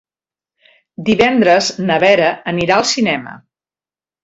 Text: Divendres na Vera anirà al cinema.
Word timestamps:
Divendres 1.09 1.69
na 1.91 1.99
Vera 2.05 2.33
anirà 2.55 2.81
al 2.81 2.91
cinema. 2.95 3.39